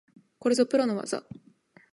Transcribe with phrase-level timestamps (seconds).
[0.39, 1.23] これぞプロの技